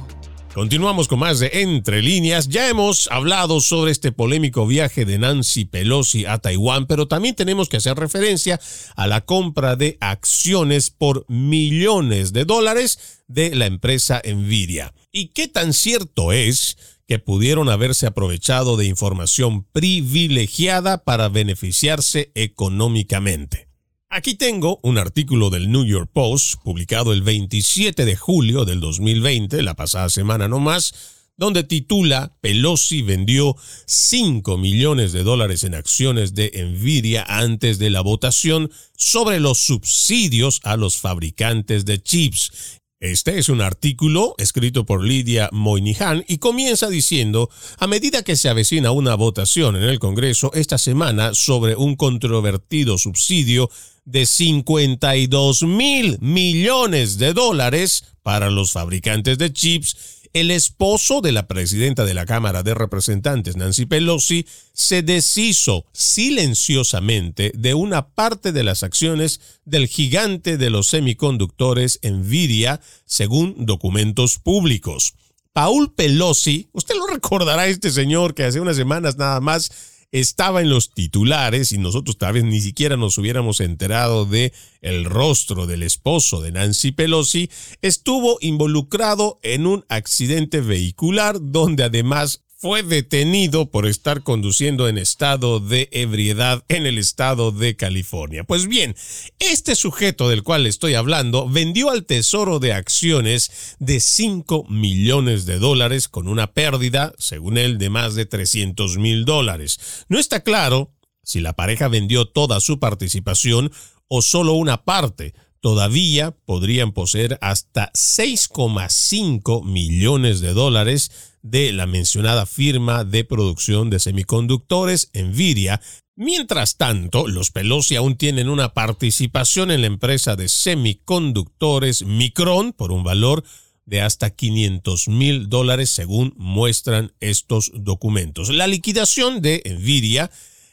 [0.54, 2.48] Continuamos con más de Entre líneas.
[2.48, 7.68] Ya hemos hablado sobre este polémico viaje de Nancy Pelosi a Taiwán, pero también tenemos
[7.68, 8.58] que hacer referencia
[8.96, 14.92] a la compra de acciones por millones de dólares de la empresa Nvidia.
[15.18, 16.76] ¿Y qué tan cierto es
[17.08, 23.70] que pudieron haberse aprovechado de información privilegiada para beneficiarse económicamente?
[24.10, 29.62] Aquí tengo un artículo del New York Post, publicado el 27 de julio del 2020,
[29.62, 30.92] la pasada semana no más,
[31.38, 33.56] donde titula Pelosi vendió
[33.86, 40.60] 5 millones de dólares en acciones de Nvidia antes de la votación sobre los subsidios
[40.62, 42.82] a los fabricantes de chips.
[43.00, 48.48] Este es un artículo escrito por Lidia Moynihan y comienza diciendo, a medida que se
[48.48, 53.68] avecina una votación en el Congreso esta semana sobre un controvertido subsidio
[54.06, 61.46] de 52 mil millones de dólares para los fabricantes de chips, el esposo de la
[61.46, 68.64] presidenta de la Cámara de Representantes, Nancy Pelosi, se deshizo silenciosamente de una parte de
[68.64, 75.14] las acciones del gigante de los semiconductores Nvidia, según documentos públicos.
[75.52, 80.70] Paul Pelosi, usted lo recordará este señor que hace unas semanas nada más estaba en
[80.70, 85.82] los titulares y nosotros tal vez ni siquiera nos hubiéramos enterado de el rostro del
[85.82, 87.50] esposo de Nancy Pelosi,
[87.82, 95.60] estuvo involucrado en un accidente vehicular donde además fue detenido por estar conduciendo en estado
[95.60, 98.44] de ebriedad en el estado de California.
[98.44, 98.96] Pues bien,
[99.38, 105.58] este sujeto del cual estoy hablando vendió al Tesoro de acciones de 5 millones de
[105.58, 110.06] dólares con una pérdida, según él, de más de 300 mil dólares.
[110.08, 113.70] No está claro si la pareja vendió toda su participación
[114.08, 121.10] o solo una parte, todavía podrían poseer hasta 6,5 millones de dólares
[121.50, 125.80] de la mencionada firma de producción de semiconductores Nvidia.
[126.14, 132.90] Mientras tanto, los Pelosi aún tienen una participación en la empresa de semiconductores Micron por
[132.90, 133.44] un valor
[133.84, 138.48] de hasta 500 mil dólares según muestran estos documentos.
[138.48, 140.30] La liquidación de Nvidia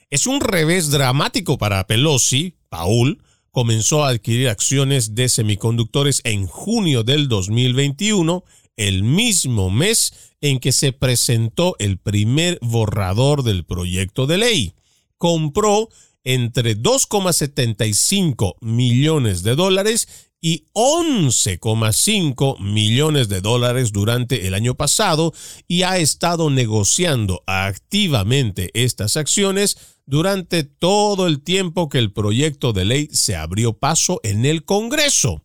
[0.09, 3.21] es un revés dramático para Pelosi, Paul,
[3.51, 8.43] comenzó a adquirir acciones de semiconductores en junio del 2021,
[8.77, 14.73] el mismo mes en que se presentó el primer borrador del proyecto de ley.
[15.17, 15.89] Compró
[16.23, 20.07] entre 2,75 millones de dólares
[20.45, 25.33] y 11,5 millones de dólares durante el año pasado
[25.69, 32.83] y ha estado negociando activamente estas acciones durante todo el tiempo que el proyecto de
[32.83, 35.41] ley se abrió paso en el Congreso.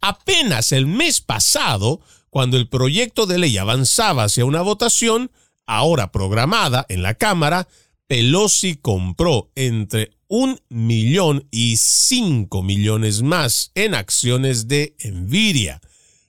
[0.00, 2.00] Apenas el mes pasado,
[2.30, 5.30] cuando el proyecto de ley avanzaba hacia una votación,
[5.66, 7.68] ahora programada en la Cámara,
[8.06, 15.80] Pelosi compró entre un millón y cinco millones más en acciones de Nvidia.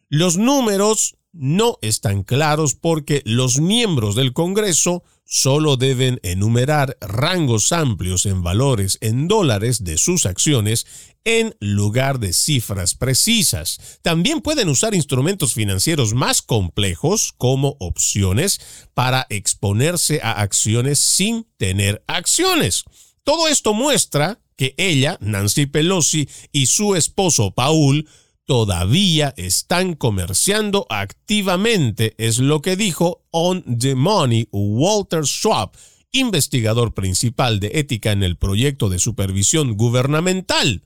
[0.09, 5.03] Los números no están claros porque los miembros del Congreso
[5.33, 10.85] solo deben enumerar rangos amplios en valores en dólares de sus acciones
[11.23, 13.79] en lugar de cifras precisas.
[14.01, 18.59] También pueden usar instrumentos financieros más complejos como opciones
[18.93, 22.83] para exponerse a acciones sin tener acciones.
[23.23, 28.05] Todo esto muestra que ella, Nancy Pelosi, y su esposo Paul
[28.51, 35.71] todavía están comerciando activamente, es lo que dijo On the Money Walter Schwab,
[36.11, 40.83] investigador principal de ética en el proyecto de supervisión gubernamental.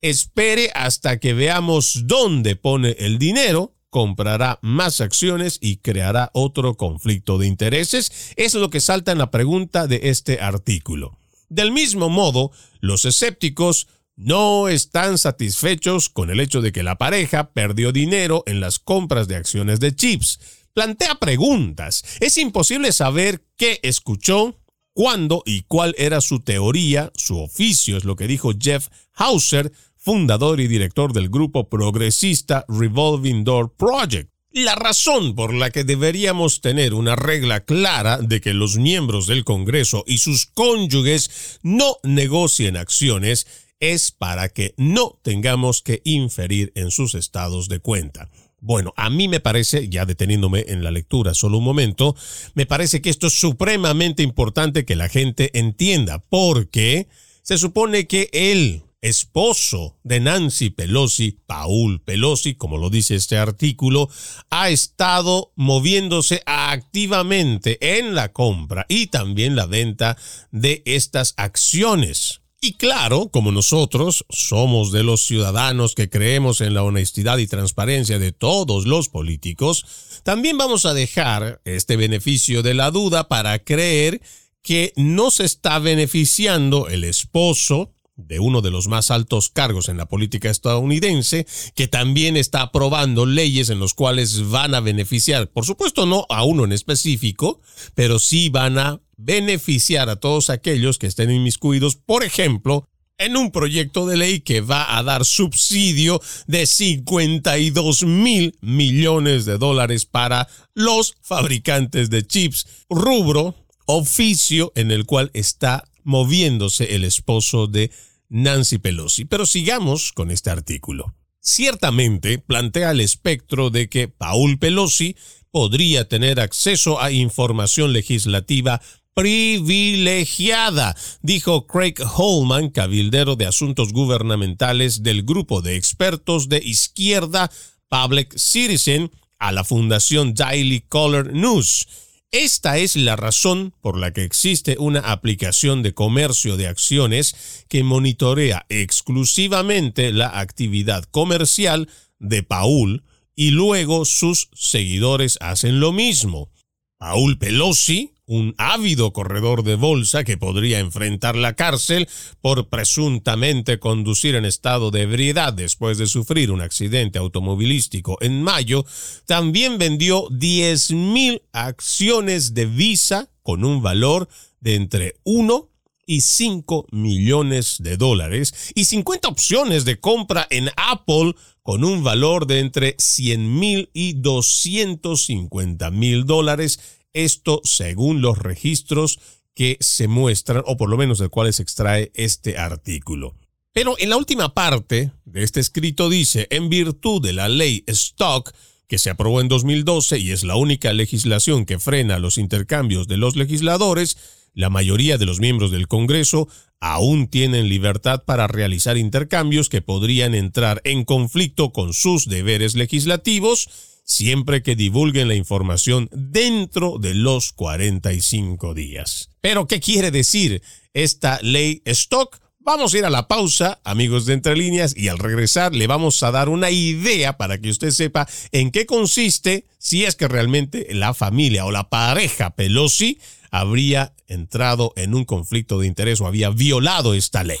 [0.00, 7.36] Espere hasta que veamos dónde pone el dinero, comprará más acciones y creará otro conflicto
[7.36, 8.32] de intereses.
[8.36, 11.18] Es lo que salta en la pregunta de este artículo.
[11.48, 13.88] Del mismo modo, los escépticos
[14.18, 19.28] no están satisfechos con el hecho de que la pareja perdió dinero en las compras
[19.28, 20.40] de acciones de chips.
[20.74, 22.04] Plantea preguntas.
[22.18, 24.58] Es imposible saber qué escuchó,
[24.92, 30.60] cuándo y cuál era su teoría, su oficio, es lo que dijo Jeff Hauser, fundador
[30.60, 34.32] y director del grupo progresista Revolving Door Project.
[34.50, 39.44] La razón por la que deberíamos tener una regla clara de que los miembros del
[39.44, 43.46] Congreso y sus cónyuges no negocien acciones
[43.80, 48.30] es para que no tengamos que inferir en sus estados de cuenta.
[48.60, 52.16] Bueno, a mí me parece, ya deteniéndome en la lectura solo un momento,
[52.54, 57.06] me parece que esto es supremamente importante que la gente entienda, porque
[57.42, 64.08] se supone que el esposo de Nancy Pelosi, Paul Pelosi, como lo dice este artículo,
[64.50, 70.16] ha estado moviéndose activamente en la compra y también la venta
[70.50, 72.40] de estas acciones.
[72.60, 78.18] Y claro, como nosotros somos de los ciudadanos que creemos en la honestidad y transparencia
[78.18, 79.84] de todos los políticos,
[80.24, 84.20] también vamos a dejar este beneficio de la duda para creer
[84.60, 89.96] que no se está beneficiando el esposo de uno de los más altos cargos en
[89.96, 91.46] la política estadounidense,
[91.76, 96.42] que también está aprobando leyes en los cuales van a beneficiar, por supuesto no a
[96.42, 97.60] uno en específico,
[97.94, 102.88] pero sí van a beneficiar a todos aquellos que estén inmiscuidos, por ejemplo,
[103.18, 109.58] en un proyecto de ley que va a dar subsidio de 52 mil millones de
[109.58, 113.56] dólares para los fabricantes de chips, rubro,
[113.86, 117.90] oficio en el cual está moviéndose el esposo de
[118.28, 119.24] Nancy Pelosi.
[119.24, 121.14] Pero sigamos con este artículo.
[121.40, 125.16] Ciertamente plantea el espectro de que Paul Pelosi
[125.50, 128.80] podría tener acceso a información legislativa
[129.14, 137.50] privilegiada, dijo Craig Holman, cabildero de asuntos gubernamentales del grupo de expertos de izquierda
[137.88, 141.86] Public Citizen, a la fundación Daily Caller News.
[142.30, 147.82] Esta es la razón por la que existe una aplicación de comercio de acciones que
[147.82, 151.88] monitorea exclusivamente la actividad comercial
[152.18, 153.04] de Paul
[153.34, 156.50] y luego sus seguidores hacen lo mismo.
[156.98, 162.08] Paul Pelosi, un ávido corredor de bolsa que podría enfrentar la cárcel
[162.40, 168.84] por presuntamente conducir en estado de ebriedad después de sufrir un accidente automovilístico en mayo,
[169.26, 174.28] también vendió 10.000 acciones de Visa con un valor
[174.60, 175.70] de entre 1
[176.08, 182.46] y 5 millones de dólares y 50 opciones de compra en Apple con un valor
[182.46, 189.18] de entre 100 mil y 250 mil dólares, esto según los registros
[189.54, 193.34] que se muestran o por lo menos del cuales se extrae este artículo.
[193.72, 198.52] Pero en la última parte de este escrito dice, en virtud de la ley Stock,
[198.86, 203.18] que se aprobó en 2012 y es la única legislación que frena los intercambios de
[203.18, 204.16] los legisladores,
[204.54, 206.48] la mayoría de los miembros del Congreso
[206.80, 213.68] aún tienen libertad para realizar intercambios que podrían entrar en conflicto con sus deberes legislativos
[214.08, 219.28] siempre que divulguen la información dentro de los 45 días.
[219.40, 220.62] Pero, ¿qué quiere decir
[220.94, 222.40] esta ley Stock?
[222.58, 226.22] Vamos a ir a la pausa, amigos de Entre Líneas, y al regresar le vamos
[226.22, 230.86] a dar una idea para que usted sepa en qué consiste si es que realmente
[230.90, 233.18] la familia o la pareja Pelosi
[233.50, 237.60] habría entrado en un conflicto de interés o había violado esta ley.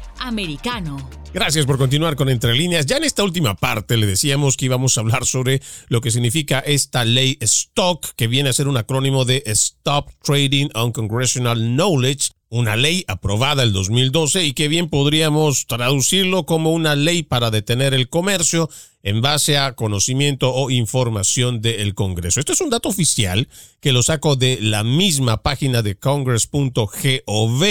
[0.21, 1.09] Americano.
[1.33, 2.85] Gracias por continuar con Entre Líneas.
[2.85, 6.59] Ya en esta última parte le decíamos que íbamos a hablar sobre lo que significa
[6.59, 12.31] esta ley Stock, que viene a ser un acrónimo de Stop Trading on Congressional Knowledge,
[12.49, 17.93] una ley aprobada el 2012 y que bien podríamos traducirlo como una ley para detener
[17.93, 18.69] el comercio
[19.03, 22.41] en base a conocimiento o información del Congreso.
[22.41, 23.47] Esto es un dato oficial
[23.79, 27.63] que lo saco de la misma página de congress.gov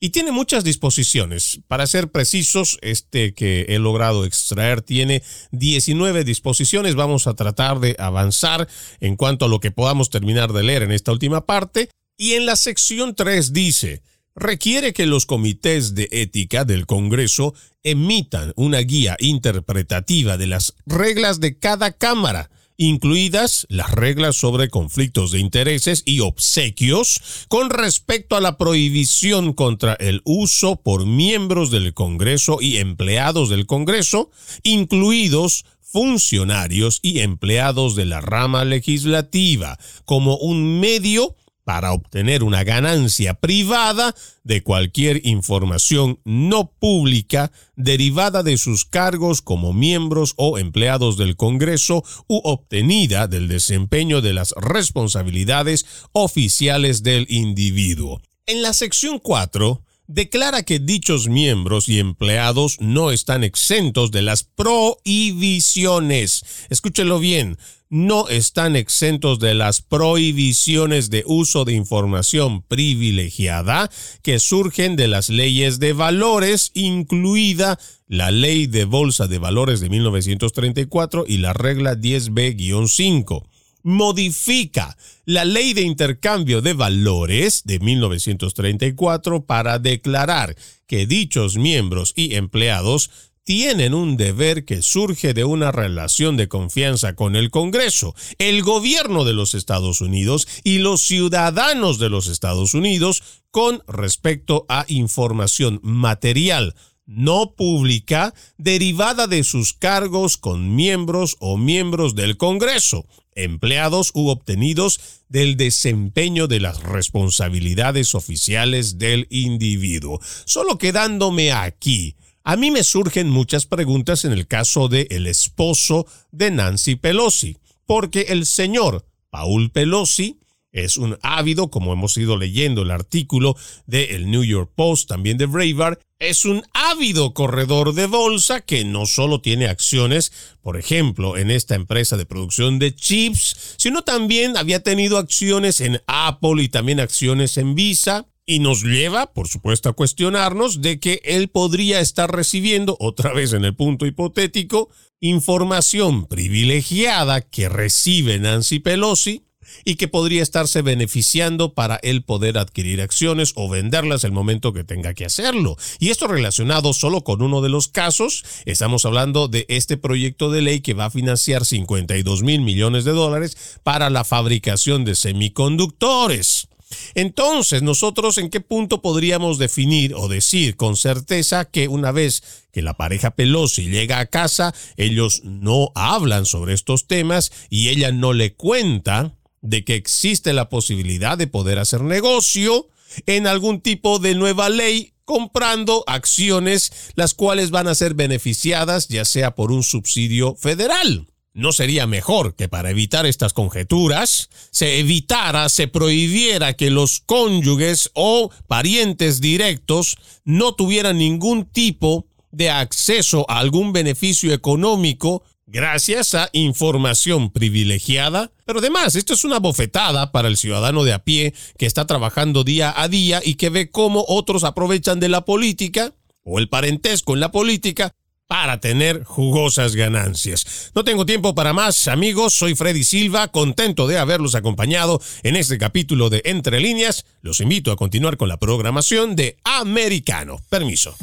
[0.00, 1.60] y tiene muchas disposiciones.
[1.68, 5.22] Para ser precisos, este que he logrado extraer tiene
[5.52, 6.94] 19 disposiciones.
[6.94, 8.68] Vamos a tratar de avanzar
[9.00, 11.88] en cuanto a lo que podamos terminar de leer en esta última parte.
[12.16, 14.02] Y en la sección 3 dice,
[14.34, 21.40] requiere que los comités de ética del Congreso emitan una guía interpretativa de las reglas
[21.40, 28.40] de cada Cámara incluidas las reglas sobre conflictos de intereses y obsequios con respecto a
[28.40, 34.30] la prohibición contra el uso por miembros del Congreso y empleados del Congreso,
[34.62, 41.36] incluidos funcionarios y empleados de la rama legislativa, como un medio
[41.66, 44.14] para obtener una ganancia privada
[44.44, 52.04] de cualquier información no pública derivada de sus cargos como miembros o empleados del Congreso
[52.28, 58.22] u obtenida del desempeño de las responsabilidades oficiales del individuo.
[58.46, 64.44] En la sección 4, declara que dichos miembros y empleados no están exentos de las
[64.44, 66.44] prohibiciones.
[66.70, 73.90] Escúchelo bien, no están exentos de las prohibiciones de uso de información privilegiada
[74.22, 77.78] que surgen de las leyes de valores, incluida
[78.08, 83.44] la Ley de Bolsa de Valores de 1934 y la regla 10b-5
[83.86, 90.56] modifica la ley de intercambio de valores de 1934 para declarar
[90.88, 93.10] que dichos miembros y empleados
[93.44, 99.24] tienen un deber que surge de una relación de confianza con el Congreso, el gobierno
[99.24, 103.22] de los Estados Unidos y los ciudadanos de los Estados Unidos
[103.52, 106.74] con respecto a información material
[107.06, 113.06] no pública derivada de sus cargos con miembros o miembros del Congreso,
[113.36, 120.20] empleados u obtenidos del desempeño de las responsabilidades oficiales del individuo.
[120.44, 126.06] Solo quedándome aquí, a mí me surgen muchas preguntas en el caso de el esposo
[126.30, 127.56] de Nancy Pelosi,
[127.86, 130.38] porque el señor Paul Pelosi
[130.76, 133.56] es un ávido, como hemos ido leyendo el artículo
[133.86, 139.06] del New York Post, también de Breitbart, es un ávido corredor de bolsa que no
[139.06, 144.82] solo tiene acciones, por ejemplo, en esta empresa de producción de chips, sino también había
[144.82, 148.26] tenido acciones en Apple y también acciones en Visa.
[148.48, 153.52] Y nos lleva, por supuesto, a cuestionarnos de que él podría estar recibiendo, otra vez
[153.52, 159.46] en el punto hipotético, información privilegiada que recibe Nancy Pelosi
[159.84, 164.84] y que podría estarse beneficiando para él poder adquirir acciones o venderlas el momento que
[164.84, 165.76] tenga que hacerlo.
[165.98, 170.62] Y esto relacionado solo con uno de los casos, estamos hablando de este proyecto de
[170.62, 176.68] ley que va a financiar 52 mil millones de dólares para la fabricación de semiconductores.
[177.14, 182.82] Entonces, nosotros en qué punto podríamos definir o decir con certeza que una vez que
[182.82, 188.32] la pareja Pelosi llega a casa, ellos no hablan sobre estos temas y ella no
[188.32, 192.88] le cuenta de que existe la posibilidad de poder hacer negocio
[193.26, 199.24] en algún tipo de nueva ley comprando acciones las cuales van a ser beneficiadas ya
[199.24, 201.26] sea por un subsidio federal.
[201.52, 208.10] ¿No sería mejor que para evitar estas conjeturas se evitara, se prohibiera que los cónyuges
[208.12, 216.48] o parientes directos no tuvieran ningún tipo de acceso a algún beneficio económico gracias a
[216.52, 218.52] información privilegiada.
[218.64, 222.64] Pero además, esto es una bofetada para el ciudadano de a pie que está trabajando
[222.64, 227.34] día a día y que ve cómo otros aprovechan de la política o el parentesco
[227.34, 228.14] en la política
[228.46, 230.92] para tener jugosas ganancias.
[230.94, 232.54] No tengo tiempo para más, amigos.
[232.54, 237.26] Soy Freddy Silva, contento de haberlos acompañado en este capítulo de Entre líneas.
[237.42, 240.58] Los invito a continuar con la programación de Americano.
[240.68, 241.16] Permiso.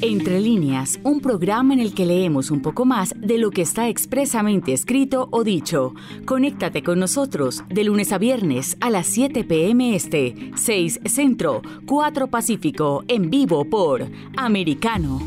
[0.00, 3.88] Entre líneas, un programa en el que leemos un poco más de lo que está
[3.88, 5.92] expresamente escrito o dicho.
[6.24, 9.94] Conéctate con nosotros de lunes a viernes a las 7 p.m.
[9.96, 15.20] Este, 6 Centro, 4 Pacífico, en vivo por Americano.